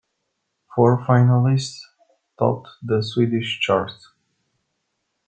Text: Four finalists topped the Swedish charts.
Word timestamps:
Four 0.75 0.97
finalists 1.05 1.79
topped 2.39 2.69
the 2.81 3.03
Swedish 3.03 3.59
charts. 3.59 4.07